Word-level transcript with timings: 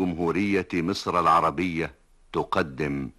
جمهورية 0.00 0.68
مصر 0.74 1.20
العربية 1.20 1.94
تقدم. 2.32 3.10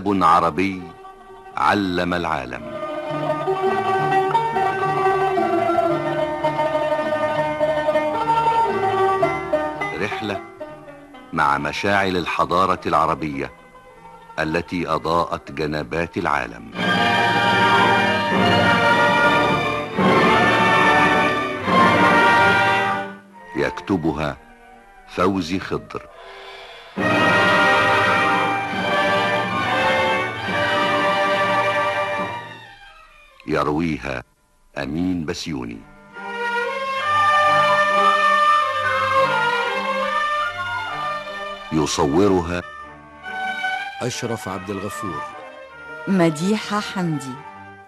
كتاب 0.00 0.22
عربي 0.22 0.82
علم 1.56 2.14
العالم. 2.14 2.62
رحلة 10.02 10.40
مع 11.32 11.58
مشاعل 11.58 12.16
الحضارة 12.16 12.80
العربية 12.86 13.52
التي 14.38 14.88
أضاءت 14.88 15.52
جنبات 15.52 16.16
العالم. 16.16 16.70
يكتبها 23.56 24.36
فوزي 25.08 25.58
خضر. 25.58 26.02
يرويها 33.50 34.22
أمين 34.78 35.24
بسيوني. 35.24 35.80
يصورها 41.72 42.62
أشرف 44.02 44.48
عبد 44.48 44.70
الغفور. 44.70 45.22
مديحة 46.08 46.80
حمدي. 46.80 47.34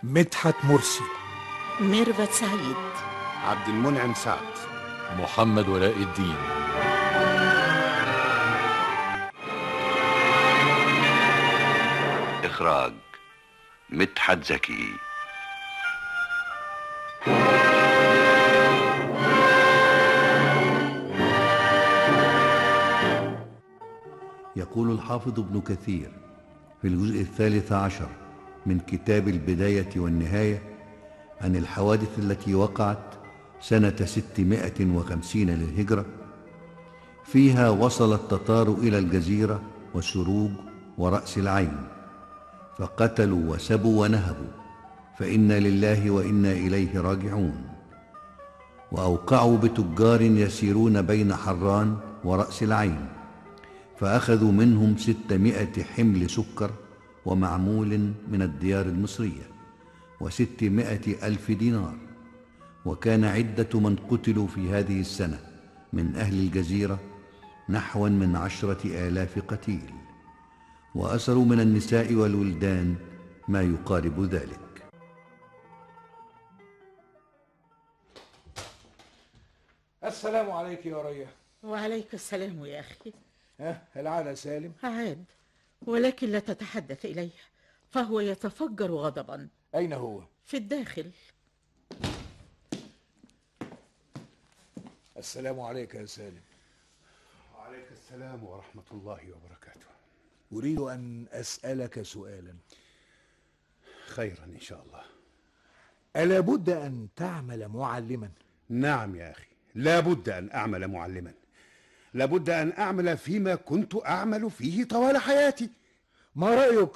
مدحت 0.03 0.55
مرسي. 0.65 1.05
ميرفت 1.81 2.33
سعيد. 2.33 2.77
عبد 3.45 3.69
المنعم 3.69 4.15
سعد. 4.15 4.53
محمد 5.19 5.69
ولاء 5.69 5.97
الدين. 5.97 6.37
إخراج 12.45 12.93
مدحت 13.91 14.45
زكي. 14.45 15.12
يقول 24.57 24.91
الحافظ 24.91 25.41
ابن 25.41 25.61
كثير 25.61 26.11
في 26.83 26.89
الجزء 26.89 27.21
الثالث 27.21 27.73
عشر 27.73 28.09
من 28.67 28.79
كتاب 28.81 29.29
البداية 29.29 29.89
والنهاية 29.97 30.63
عن 31.41 31.57
الحوادث 31.57 32.19
التي 32.19 32.55
وقعت 32.55 32.99
سنة 33.61 33.97
ستمائة 34.05 34.87
وخمسين 34.95 35.51
للهجرة 35.51 36.05
فيها 37.25 37.71
وصل 37.71 38.15
التتار 38.15 38.69
إلى 38.69 38.99
الجزيرة 38.99 39.63
وسروج 39.95 40.51
ورأس 40.99 41.39
العين 41.39 41.77
فقتلوا 42.79 43.55
وسبوا 43.55 44.03
ونهبوا 44.03 44.53
فإنا 45.19 45.61
لله 45.61 46.11
وإنا 46.11 46.53
إليه 46.53 47.01
راجعون 47.01 47.65
وأوقعوا 48.93 49.59
بتجار 49.59 50.21
يسيرون 50.23 51.03
بين 51.03 51.35
حران 51.35 51.97
ورأس 52.25 52.63
العين. 52.63 53.07
فأخذوا 54.03 54.53
منهم 54.53 54.97
ستمائة 54.97 55.83
حمل 55.83 56.31
سكر 56.31 56.71
ومعمول 57.27 58.13
من 58.29 58.43
الديار 58.43 58.87
المصرية 58.87 59.51
وستمائة 60.21 61.27
ألف 61.27 61.51
دينار. 61.51 61.97
وكان 62.85 63.25
عدة 63.25 63.81
من 63.81 63.97
قتلوا 63.97 64.47
في 64.47 64.71
هذه 64.71 65.01
السنة 65.01 65.41
من 65.93 66.17
أهل 66.17 66.35
الجزيرة 66.35 66.99
نحوا 67.69 68.09
من 68.09 68.37
عشرة 68.37 69.09
آلاف 69.09 69.39
قتيل. 69.39 69.91
وأسروا 70.95 71.45
من 71.45 71.61
النساء 71.61 72.15
والولدان 72.15 72.97
ما 73.49 73.63
يقارب 73.63 74.25
ذلك. 74.25 74.83
السلام 80.05 80.51
عليك 80.51 80.87
يا 80.87 81.03
ريا. 81.03 81.27
وعليك 81.63 82.15
السلام 82.15 82.65
يا 82.65 82.81
أخي. 82.81 83.13
ها 83.63 83.83
العادة 83.97 84.35
سالم. 84.35 84.73
عاد 84.83 85.25
ولكن 85.87 86.29
لا 86.29 86.39
تتحدث 86.39 87.05
إليه 87.05 87.31
فهو 87.91 88.21
يتفجر 88.21 88.91
غضبا. 88.91 89.49
أين 89.75 89.93
هو؟ 89.93 90.23
في 90.45 90.57
الداخل. 90.57 91.11
السلام 95.17 95.61
عليك 95.61 95.95
يا 95.95 96.07
سالم. 96.07 96.43
وعليك 97.59 97.87
السلام 97.93 98.45
ورحمة 98.45 98.83
الله 98.93 99.21
وبركاته. 99.33 99.87
أريد 100.53 100.79
أن 100.81 101.27
أسألك 101.33 102.03
سؤالا. 102.03 102.55
خيرا 104.07 104.45
إن 104.45 104.61
شاء 104.61 104.83
الله. 104.83 105.05
ألا 106.17 106.41
بد 106.41 106.71
أن 106.71 107.09
تعمل 107.17 107.69
معلما؟ 107.69 108.31
نعم 108.69 109.17
يا 109.17 109.31
أخي 109.31 109.47
لا 109.75 110.01
بد 110.01 110.29
أن 110.29 110.51
أعمل 110.51 110.89
معلما. 110.89 111.33
لابد 112.15 112.51
أن 112.51 112.73
أعمل 112.79 113.17
فيما 113.17 113.55
كنت 113.55 113.95
أعمل 114.07 114.51
فيه 114.51 114.85
طوال 114.85 115.19
حياتي. 115.19 115.71
ما 116.35 116.55
رأيك 116.55 116.93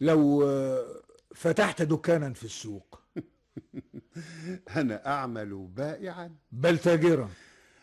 لو 0.00 0.48
آه، 0.48 0.86
فتحت 1.34 1.82
دكانا 1.82 2.32
في 2.32 2.44
السوق؟ 2.44 3.02
أنا 4.76 5.06
أعمل 5.06 5.68
بائعا. 5.76 6.34
بل 6.52 6.78
تاجرا. 6.78 7.30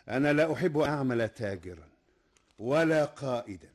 أنا 0.09 0.33
لا 0.33 0.53
أحب 0.53 0.77
أن 0.77 0.89
أعمل 0.89 1.29
تاجرا 1.29 1.87
ولا 2.59 3.05
قائدا 3.05 3.69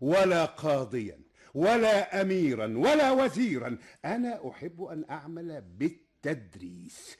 ولا 0.00 0.44
قاضيا 0.44 1.20
ولا 1.54 2.20
أميرا 2.20 2.78
ولا 2.78 3.10
وزيرا. 3.10 3.78
أنا 4.04 4.50
أحب 4.50 4.82
أن 4.82 5.04
أعمل 5.10 5.60
بالتدريس. 5.60 7.16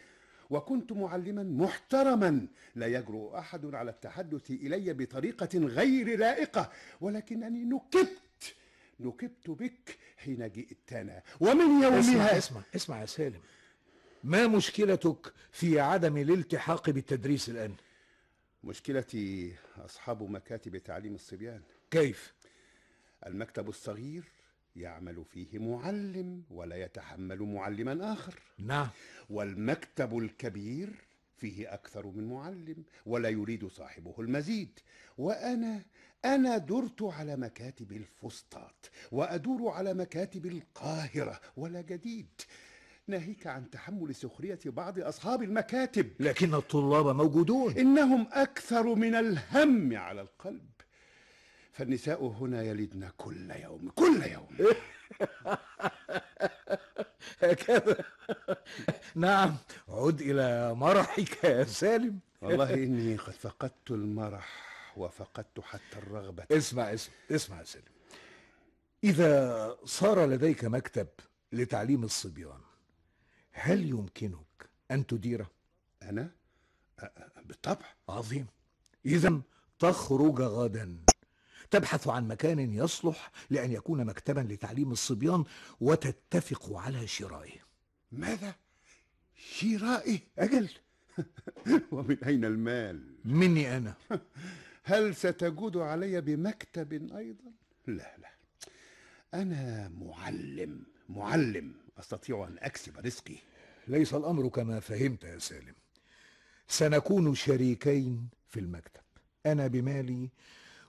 وكنت 0.51 0.93
معلما 0.93 1.43
محترما. 1.43 2.47
لا 2.75 2.87
يجرؤ 2.87 3.39
أحد 3.39 3.75
على 3.75 3.91
التحدث 3.91 4.51
إلي 4.51 4.93
بطريقة 4.93 5.59
غير 5.59 6.19
لائقة 6.19 6.71
ولكنني 7.01 7.65
نكبت 7.65 8.55
نكبت 9.01 9.51
بك 9.51 9.99
حين 10.17 10.49
جئتنا. 10.49 11.23
ومن 11.41 11.61
اسمع 11.61 11.85
يومها 11.85 12.39
اسمع 12.39 12.63
اسمع 12.77 13.01
يا 13.01 13.07
سالم. 13.07 13.41
ما 14.25 14.47
مشكلتك 14.47 15.33
في 15.51 15.81
عدم 15.81 16.17
الالتحاق 16.17 16.91
بالتدريس 16.91 17.49
الآن؟ 17.49 17.75
مشكلتي 18.65 19.55
أصحاب 19.77 20.23
مكاتب 20.23 20.77
تعليم 20.77 21.15
الصبيان. 21.15 21.63
كيف؟ 21.91 22.35
المكتب 23.27 23.69
الصغير 23.69 24.25
يعمل 24.77 25.25
فيه 25.25 25.59
معلم 25.59 26.43
ولا 26.51 26.77
يتحمل 26.77 27.43
معلما 27.43 28.13
آخر. 28.13 28.41
نعم. 28.59 28.89
والمكتب 29.31 30.19
الكبير 30.19 30.91
فيه 31.37 31.75
أكثر 31.75 32.07
من 32.07 32.29
معلم 32.29 32.85
ولا 33.07 33.29
يريد 33.29 33.67
صاحبه 33.67 34.15
المزيد. 34.19 34.79
وأنا 35.19 35.83
أنا 36.25 36.59
درت 36.59 37.03
على 37.03 37.37
مكاتب 37.37 37.93
الفسطاط 37.93 38.91
وأدور 39.13 39.69
على 39.71 39.95
مكاتب 39.95 40.47
القاهرة 40.47 41.41
ولا 41.57 41.81
جديد. 41.81 42.41
ناهيك 43.07 43.47
عن 43.47 43.71
تحمل 43.71 44.15
سخرية 44.15 44.59
بعض 44.65 44.99
أصحاب 44.99 45.43
المكاتب. 45.43 46.11
لكن 46.21 46.55
الطلاب 46.55 47.07
موجودون. 47.17 47.79
إنهم 47.79 48.27
أكثر 48.33 48.95
من 48.95 49.15
الهم 49.15 49.97
على 49.97 50.21
القلب. 50.21 50.71
فالنساء 51.81 52.27
هنا 52.27 52.63
يلدن 52.63 53.11
كل 53.17 53.51
يوم 53.51 53.91
كل 53.91 54.23
يوم. 54.23 54.49
هكذا. 57.43 58.05
نعم 59.25 59.57
عد 59.89 60.21
إلى 60.21 60.75
مرحك 60.75 61.45
يا 61.45 61.65
سالم. 61.65 62.19
والله 62.43 62.75
إني 62.75 63.17
قد 63.17 63.33
فقدت 63.33 63.91
المرح 63.91 64.49
وفقدت 64.97 65.61
حتى 65.61 65.97
الرغبة. 65.97 66.45
اسمع 66.51 66.95
اسمع 66.95 67.15
اسمع 67.31 67.59
يا 67.59 67.65
سالم. 67.65 67.85
إذا 69.05 69.77
صار 69.85 70.27
لديك 70.27 70.65
مكتب 70.65 71.09
لتعليم 71.53 72.05
الصبيان 72.05 72.61
هل 73.53 73.89
يمكنك 73.89 74.69
أن 74.91 75.07
تديره؟ 75.07 75.51
أنا؟ 76.03 76.31
بالطبع. 77.45 77.87
عظيم. 78.09 78.47
إذا 79.07 79.41
تخرج 79.79 80.41
غدا. 80.41 81.11
تبحث 81.71 82.09
عن 82.09 82.29
مكان 82.29 82.75
يصلح 82.75 83.31
لأن 83.51 83.73
يكون 83.73 84.05
مكتبا 84.05 84.41
لتعليم 84.41 84.93
الصبيان 84.93 85.45
وتتفق 85.81 86.77
على 86.77 87.07
شرائه. 87.07 87.59
ماذا؟ 88.13 88.55
شرائه 89.37 90.19
أجل؟ 90.39 90.69
ومن 91.93 92.25
أين 92.25 92.45
المال؟ 92.45 93.15
مني 93.25 93.77
أنا. 93.77 93.95
هل 94.85 95.17
ستجود 95.17 95.77
علي 95.77 96.21
بمكتب 96.21 96.93
أيضا؟ 97.17 97.53
لا 97.87 98.17
لا. 98.19 98.31
أنا 99.35 99.89
معلم 99.89 100.83
معلم. 101.09 101.75
أستطيع 101.99 102.47
أن 102.49 102.57
أكسب 102.59 102.99
رزقي. 102.99 103.37
ليس 103.89 104.15
الأمر 104.15 104.49
كما 104.49 104.81
فهمت 104.81 105.25
يا 105.25 105.39
سالم. 105.39 105.75
سنكون 106.69 107.35
شريكين 107.35 108.29
في 108.49 108.61
المكتب. 108.61 109.01
أنا 109.47 109.67
بمالي 109.67 110.29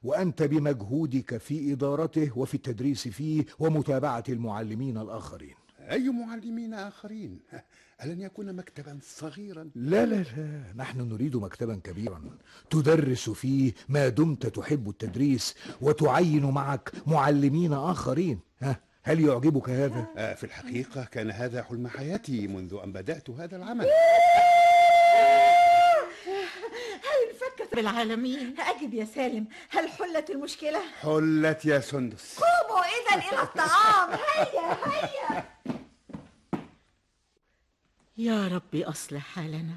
وأنت 0.04 0.44
بمجهودك 0.44 1.38
في 1.38 1.74
إدارته 1.74 2.32
وفي 2.36 2.54
التدريس 2.54 3.08
فيه 3.08 3.46
ومتابعة 3.60 4.24
المعلمين 4.30 4.98
الآخرين. 4.98 5.56
أي 5.92 6.10
معلمين 6.10 6.74
آخرين؟ 6.74 7.40
ألن 8.04 8.22
يكون 8.22 8.54
مكتبا 8.56 9.00
صغيرا؟ 9.04 9.70
لا 9.76 10.06
لا 10.06 10.16
لا. 10.16 10.64
نحن 10.76 11.02
نريد 11.02 11.36
مكتبا 11.36 11.76
كبيرا. 11.84 12.22
تدرس 12.70 13.30
فيه 13.30 13.74
ما 13.90 14.10
دمت 14.10 14.46
تحب 14.46 14.90
التدريس 14.90 15.56
وتعين 15.82 16.46
معك 16.46 16.92
معلمين 17.08 17.74
آخرين. 17.74 18.40
ها 18.60 18.80
هل 19.04 19.20
يعجبك 19.20 19.70
هذا؟ 19.70 20.08
آه، 20.18 20.34
في 20.34 20.44
الحقيقة 20.44 21.04
كان 21.04 21.32
هذا 21.32 21.64
حلم 21.64 21.88
حياتي 21.88 22.48
منذ 22.48 22.80
أن 22.84 22.92
بدأت 22.92 23.30
هذا 23.30 23.58
العمل. 23.58 23.88
هل 27.74 27.78
انفكت 27.78 27.96
بالعالمين 27.96 28.60
أجب 28.60 28.94
يا 28.94 29.06
سالم 29.06 29.48
هل 29.70 29.90
حلت 29.90 30.30
المشكلة؟ 30.30 30.82
حلت 31.02 31.66
يا 31.66 31.80
سندس. 31.80 32.40
قوموا 32.40 32.84
إذا 32.84 33.30
إلى 33.30 33.42
الطعام. 33.42 34.10
هيا 34.12 34.78
هيا. 34.86 35.44
يا 38.18 38.48
رب 38.48 38.76
أصلح 38.76 39.22
حالنا. 39.22 39.76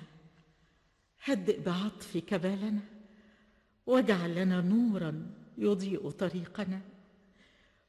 هدئ 1.25 1.61
بعطفك 1.61 2.35
بالنا. 2.35 2.81
واجعل 3.87 4.35
لنا 4.35 4.61
نورا 4.61 5.27
يضيء 5.59 6.11
طريقنا. 6.11 6.81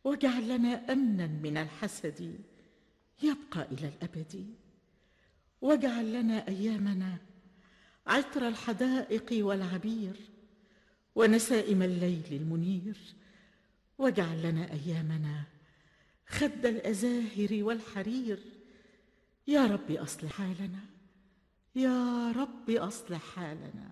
واجعل 0.04 0.50
لنا 0.50 0.92
أمنا 0.92 1.28
من 1.28 1.58
الحسد 1.58 2.40
يبقى 3.24 3.68
إلى 3.72 3.88
الأبد. 3.88 4.56
واجعل 5.62 6.14
لنا 6.14 6.48
أيامنا 6.48 7.18
عطر 8.08 8.48
الحدائق 8.48 9.46
والعبير 9.46 10.16
ونسائم 11.16 11.82
الليل 11.82 12.26
المنير. 12.32 12.98
واجعل 13.98 14.42
لنا 14.44 14.72
أيامنا 14.72 15.44
خد 16.28 16.66
الأزاهر 16.66 17.64
والحرير. 17.64 18.40
يا 19.48 19.68
رب 19.68 19.92
أصلح 19.92 20.32
حالنا 20.32 20.80
يا 21.76 22.32
رب 22.32 22.70
أصلح 22.70 23.22
حالنا. 23.36 23.90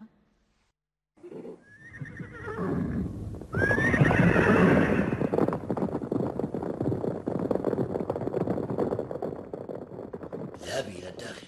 ذهبي 10.62 11.00
إلى 11.00 11.10
الداخل 11.10 11.48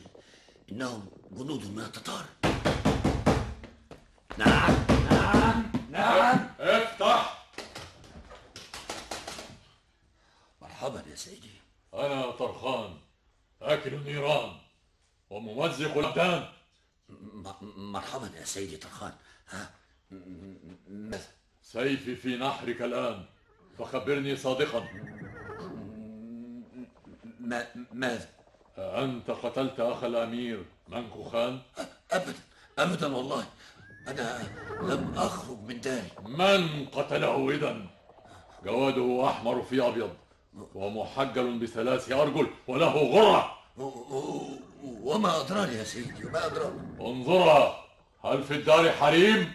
إنهم 0.71 1.05
جنود 1.31 1.65
من 1.65 1.79
التتار 1.83 2.25
نعم 4.37 4.75
نعم 5.11 5.71
نعم 5.91 6.49
افتح 6.59 7.47
مرحبا 10.61 11.03
يا 11.11 11.15
سيدي 11.15 11.49
أنا 11.93 12.31
طرخان 12.31 12.97
آكل 13.61 13.93
النيران 13.93 14.51
وممزق 15.75 15.97
الأبدان 15.97 16.47
م- 17.09 17.91
مرحبا 17.91 18.29
يا 18.39 18.45
سيدي 18.45 18.77
طرخان. 18.77 19.13
ها؟ 19.49 19.69
ماذا؟ 20.89 21.27
سيفي 21.61 22.15
في 22.15 22.37
نحرك 22.37 22.81
الآن. 22.81 23.25
فخبرني 23.79 24.35
صادقا. 24.35 24.87
ما 27.39 27.67
ماذا؟ 27.93 28.29
أنت 28.77 29.31
قتلت 29.31 29.79
أخ 29.79 30.03
الأمير 30.03 30.65
منكو 30.87 31.23
خان؟ 31.23 31.59
أبدا 32.11 32.39
أبدا 32.79 33.15
والله. 33.15 33.45
أنا 34.07 34.43
لم 34.81 35.13
أخرج 35.17 35.59
من 35.59 35.81
داري. 35.81 36.09
من 36.25 36.85
قتله 36.85 37.49
إذا 37.51 37.85
جواده 38.65 39.29
أحمر 39.29 39.61
في 39.61 39.87
أبيض 39.87 40.13
ومحجل 40.75 41.59
بثلاث 41.59 42.11
أرجل 42.11 42.47
وله 42.67 42.93
غرة. 42.97 43.55
وما 45.05 45.41
أدراني 45.41 45.75
يا 45.75 45.83
سيدي 45.83 46.25
وما 46.25 46.45
أدراني 46.45 46.79
انظرها 47.01 47.75
هل 48.25 48.43
في 48.43 48.53
الدار 48.53 48.91
حريم؟ 48.91 49.53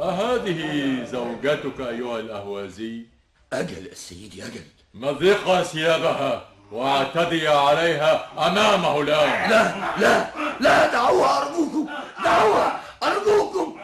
أهذه 0.00 1.04
زوجتك 1.04 1.80
أيها 1.80 2.20
الأهوازي؟ 2.20 3.06
أجل 3.52 3.96
سيدي 3.96 4.46
أجل. 4.46 4.64
مزق 4.94 5.62
ثيابها 5.62 6.48
واعتدي 6.72 7.48
عليها 7.48 8.28
أمامه 8.46 9.00
الآن 9.00 9.50
لا 9.50 9.74
لا 10.00 10.30
لا 10.60 10.92
دعوها 10.92 11.42
أرجوكم 11.42 11.88
دعوها 12.24 12.80
أرجوكم. 13.02 13.78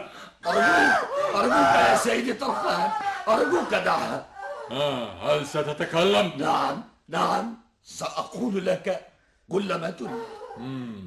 أرجوك 0.46 1.08
أرجوك 1.34 1.74
يا 1.88 1.96
سيدي 1.96 2.32
طرخان 2.32 2.90
أرجوك 3.28 3.70
دعها. 3.74 4.26
آه 4.70 5.08
هل 5.22 5.46
ستتكلم؟ 5.46 6.32
نعم 6.36 6.82
نعم 7.08 7.54
سأقول 7.82 8.66
لك 8.66 9.11
كل 9.52 9.74
ما 9.74 9.90
تريد. 9.90 10.24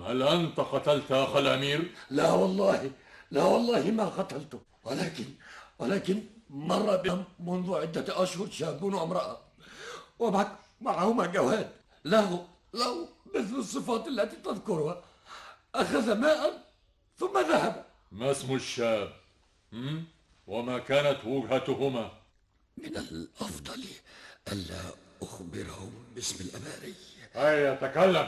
هل 0.08 0.24
أنت 0.24 0.60
قتلت 0.60 1.12
أخ 1.12 1.36
الأمير؟ 1.36 1.96
لا 2.10 2.32
والله 2.32 2.92
لا 3.32 3.44
والله 3.44 3.92
ما 3.92 4.06
قتلته 4.06 4.62
ولكن 4.84 5.26
ولكن 5.80 6.24
مر 6.50 6.96
بهم 6.96 7.24
منذ 7.40 7.76
عدة 7.76 8.24
أشهر 8.24 8.50
شاب 8.50 8.84
وامرأة. 8.84 9.38
ومعك 10.20 10.52
معهما 10.82 11.26
جواد 11.26 11.70
له 12.06 12.48
له 12.74 13.08
مثل 13.36 13.56
الصفات 13.56 14.08
التي 14.08 14.36
تذكرها. 14.36 15.04
أخذ 15.76 16.14
ماء 16.14 16.64
ثم 17.20 17.36
ذهب. 17.52 17.86
ما 18.12 18.32
اسم 18.32 18.56
الشاب؟ 18.56 19.10
وما 20.48 20.80
كانت 20.80 21.26
وجهتهما؟ 21.26 22.12
من 22.78 22.98
الأفضل 22.98 23.84
ألا 24.52 24.84
أخبرهم 25.22 25.92
باسم 26.16 26.38
الأماري. 26.46 26.94
هيا 27.36 27.76
تكلم 27.76 28.28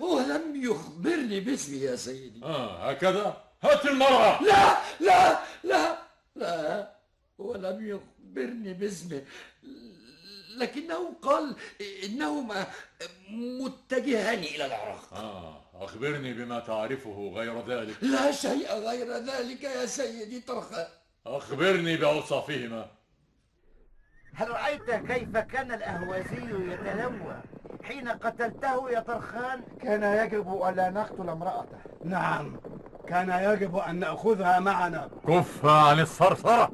ولم 0.00 0.64
يخبرني 0.64 1.40
باسمي 1.40 1.78
يا 1.78 1.96
سيدي. 1.96 2.44
آه 2.44 2.90
هكذا؟ 2.90 3.36
هات 3.62 3.86
المرأة. 3.86 4.42
لا 4.42 4.76
لا 5.00 5.38
لا 5.64 5.98
لا 6.36 6.90
ولم 7.38 7.88
يخبرني 7.88 8.72
باسمه. 8.72 9.22
لكنه 10.56 11.14
قال 11.22 11.56
إنهما 12.04 12.66
متجهان 13.30 14.38
إلى 14.38 14.66
العراق. 14.66 15.14
آه 15.14 15.62
أخبرني 15.74 16.32
بما 16.32 16.60
تعرفه 16.60 17.32
غير 17.34 17.68
ذلك. 17.68 17.96
لا 18.02 18.32
شيء 18.32 18.72
غير 18.72 19.12
ذلك 19.12 19.64
يا 19.64 19.86
سيدي 19.86 20.40
طرخان 20.40 20.86
أخبرني 21.26 21.96
بأوصافهما. 21.96 22.97
هل 24.38 24.50
رأيت 24.50 24.90
كيف 24.90 25.36
كان 25.36 25.72
الأهوازي 25.72 26.72
يتلوى 26.72 27.36
حين 27.82 28.08
قتلته 28.08 28.90
يا 28.90 29.00
طرخان؟ 29.00 29.60
كان 29.82 30.26
يجب 30.26 30.62
ألا 30.68 30.90
نقتل 30.90 31.28
امرأته. 31.28 31.78
نعم 32.04 32.56
كان 33.08 33.52
يجب 33.52 33.76
أن 33.76 33.98
نأخذها 33.98 34.60
معنا. 34.60 35.08
كف 35.28 35.66
عن 35.66 36.00
الثرثرة 36.00 36.70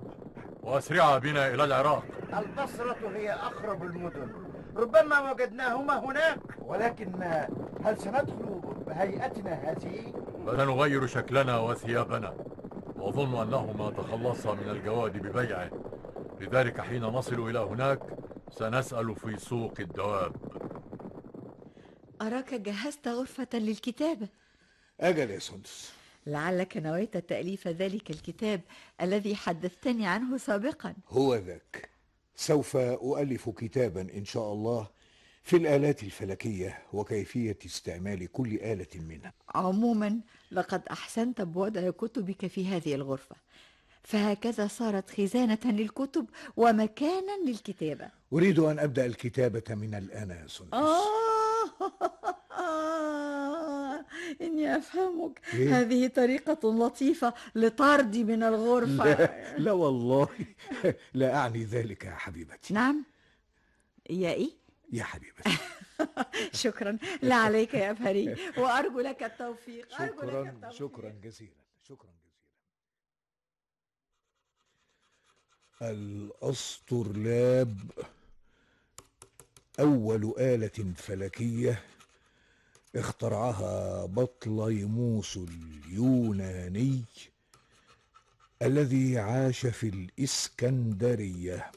وأسرع 0.63 1.19
بنا 1.19 1.55
إلى 1.55 1.65
العراق. 1.65 2.03
البصرة 2.39 2.97
هي 3.15 3.33
أقرب 3.33 3.83
المدن. 3.83 4.29
ربما 4.77 5.31
وجدناهما 5.31 5.99
هناك. 5.99 6.39
ولكن 6.63 7.13
هل 7.85 7.99
سندخل 7.99 8.61
بهيئتنا 8.87 9.53
هذه؟ 9.53 10.13
بل 10.47 10.57
نغير 10.57 11.07
شكلنا 11.07 11.59
وثيابنا. 11.59 12.35
وأظن 12.97 13.43
أنهما 13.43 13.91
تخلصا 13.91 14.55
من 14.55 14.69
الجواد 14.69 15.13
ببيعه. 15.13 15.71
لذلك 16.41 16.81
حين 16.81 17.03
نصل 17.03 17.49
إلى 17.49 17.59
هناك 17.59 18.01
سنسأل 18.51 19.17
في 19.17 19.37
سوق 19.37 19.75
الدواب. 19.81 20.37
أراك 22.23 22.55
جهزت 22.55 23.09
غرفة 23.09 23.49
للكتابة 23.55 24.29
أجل 25.01 25.31
يا 25.31 25.39
سندس. 25.39 25.93
لعلك 26.27 26.77
نويت 26.77 27.17
تأليف 27.17 27.69
ذلك 27.69 28.11
الكتاب 28.11 28.61
الذي 29.01 29.37
حدثتني 29.37 30.07
عنه 30.07 30.37
سابقا. 30.37 30.95
هو 31.09 31.35
ذاك. 31.35 31.91
سوف 32.37 32.77
أؤلف 32.77 33.49
كتابا 33.49 34.01
إن 34.01 34.25
شاء 34.25 34.53
الله 34.53 34.89
في 35.43 35.57
الآلات 35.57 36.03
الفلكية 36.03 36.79
وكيفية 36.93 37.59
استعمال 37.67 38.33
كل 38.33 38.55
آلة 38.55 39.01
منها. 39.09 39.33
عموما 39.55 40.21
لقد 40.53 40.89
أحسنت 40.89 41.41
بوضع 41.41 41.91
كتبك 41.91 42.47
في 42.47 42.67
هذه 42.67 42.95
الغرفة. 42.95 43.37
فهكذا 44.05 44.67
صارت 44.67 45.11
خزانة 45.11 45.59
للكتب 45.65 46.27
ومكانا 46.57 47.33
للكتابة. 47.47 48.09
أريد 48.33 48.59
أن 48.59 48.79
أبدأ 48.79 49.07
الكتابة 49.07 49.75
من 49.75 49.95
الآن 49.95 50.31
يا 50.31 50.47
سندس. 50.47 50.75
آه 50.75 51.25
إني 54.41 54.77
أفهمك. 54.77 55.41
إيه؟ 55.55 55.81
هذه 55.81 56.07
طريقة 56.09 56.73
لطيفة 56.73 57.35
لطردي 57.55 58.25
من 58.25 58.43
الغرفة. 58.43 59.05
لا, 59.05 59.59
لا 59.59 59.73
والله. 59.73 60.29
لا 61.15 61.37
أعني 61.37 61.65
ذلك 61.65 62.05
يا 62.05 62.11
حبيبتي. 62.11 62.75
نعم. 62.75 63.05
يا 64.11 64.31
إيه؟ 64.31 64.51
يا 64.93 65.05
حبيبتي. 65.05 65.51
شكرا. 66.65 66.99
لا 67.23 67.35
عليك 67.35 67.75
يا 67.75 67.91
أبهري. 67.91 68.37
وأرجو 68.59 69.01
لك 69.01 69.23
التوفيق. 69.23 70.01
أرجو 70.01 70.21
لك 70.21 70.21
شكرا 70.21 70.51
التوفيق. 70.51 70.73
شكرا 70.73 71.15
جزيلا. 71.23 71.53
شكرا 71.83 72.09
جزيلا. 72.09 72.24
الأسطرلاب 75.91 77.81
أول 79.81 80.35
آلة 80.39 80.95
فلكية 80.97 81.83
اخترعها 82.97 84.07
بطليموس 84.07 85.37
اليوناني 85.37 87.05
الذي 88.63 89.19
عاش 89.19 89.67
في 89.67 89.89
الإسكندرية 89.89 91.73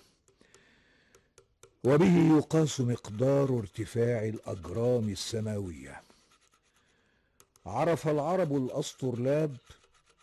وبه 1.83 2.37
يقاس 2.37 2.81
مقدار 2.81 3.59
ارتفاع 3.59 4.25
الأجرام 4.25 5.09
السماوية. 5.09 6.01
عرف 7.65 8.07
العرب 8.07 8.55
الأسطرلاب 8.57 9.57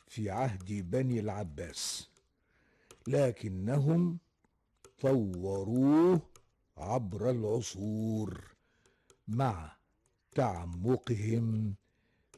في 0.08 0.30
عهد 0.30 0.90
بني 0.90 1.20
العباس. 1.20 2.08
لكنهم 3.06 4.18
طوروه 5.00 6.20
عبر 6.76 7.30
العصور 7.30 8.44
مع 9.28 9.76
تعمقهم 10.34 11.74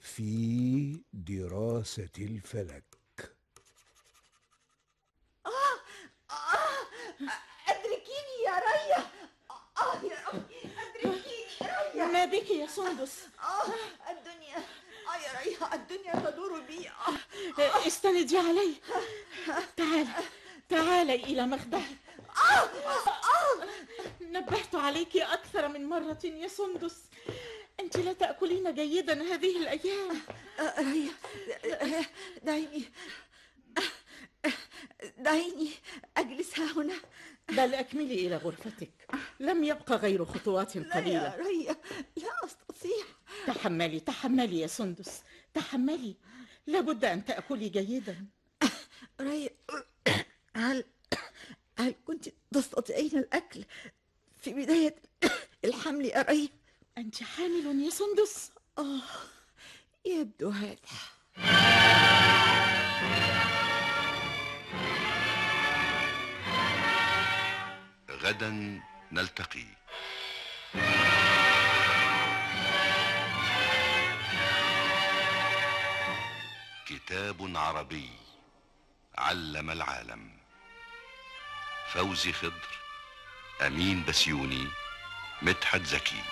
في 0.00 1.02
دراسة 1.12 2.10
الفلك. 2.18 2.84
أدركيني 7.68 8.36
يا 8.46 8.54
ريا. 8.54 9.10
آه 9.78 10.02
يا 10.02 10.28
ربي 10.28 10.60
أدركيني 10.78 11.56
يا 11.60 11.92
ريا. 11.94 12.04
ما 12.06 12.24
بك 12.24 12.50
يا 12.50 12.66
سندس؟ 12.66 13.26
آه 13.40 13.66
الدنيا. 14.10 14.56
آه 14.56 15.16
يا 15.16 15.40
ريا 15.40 15.74
الدنيا 15.74 16.30
تدور 16.30 16.60
بي. 16.60 16.88
آه 16.88 17.86
استندي 17.86 18.38
علي. 18.38 18.74
تعالي 19.76 20.08
تعالي 20.68 21.14
إلى 21.14 21.46
مخدعي 21.46 21.96
نبهت 24.20 24.74
عليك 24.74 25.16
أكثر 25.16 25.68
من 25.68 25.88
مرة 25.88 26.18
يا 26.24 26.48
سندس. 26.48 27.02
أنت 27.80 27.96
لا 27.96 28.12
تأكلين 28.12 28.74
جيدا 28.74 29.34
هذه 29.34 29.56
الأيام. 29.56 30.20
دعيني. 32.42 32.84
دعيني 35.18 35.70
أجلس 36.16 36.58
ها 36.58 36.72
هنا. 36.72 36.94
بل 37.48 37.74
أكملي 37.74 38.26
إلى 38.26 38.36
غرفتك. 38.36 38.90
لم 39.40 39.64
يبق 39.64 39.92
غير 39.92 40.24
خطوات 40.24 40.76
لا 40.76 40.82
يا 40.82 40.94
قليلة. 40.94 41.36
ريا 41.36 41.76
لا 42.16 42.44
أستطيع. 42.44 43.04
تحملي 43.46 44.00
تحملي 44.00 44.60
يا 44.60 44.66
سندس. 44.66 45.22
تحملي. 45.54 46.16
لابد 46.66 47.04
أن 47.04 47.24
تأكلي 47.24 47.68
جيدا. 47.68 48.26
ريا 49.20 49.50
هل 50.56 50.84
هل 51.78 51.94
كنت 52.06 52.28
تستطيعين 52.52 53.18
الأكل 53.18 53.64
في 54.38 54.54
بداية 54.66 54.96
الحمل 55.64 56.12
ريا 56.28 56.48
أنت 56.98 57.22
حامل 57.22 57.84
يا 57.84 57.90
سندس 57.90 58.50
آه 58.78 59.00
يبدو 60.04 60.50
هذا. 60.50 60.76
غدا 68.10 68.80
نلتقي. 69.12 69.66
كتاب 76.86 77.56
عربي 77.56 78.10
علم 79.18 79.70
العالم. 79.70 80.30
فوزي 81.92 82.32
خضر. 82.32 82.85
أمين 83.60 84.04
بسيوني 84.08 84.66
مدحت 85.42 85.82
زكي. 85.82 86.22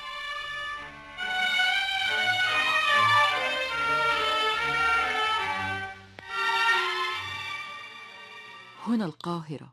هنا 8.87 9.05
القاهرة. 9.05 9.73